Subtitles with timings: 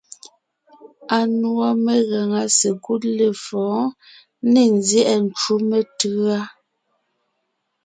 [1.17, 3.93] Anùɔ megàŋa sekúd lefɔ̌ɔn
[4.51, 6.39] ne nzyɛ́ʼɛ ncú metʉ̌a.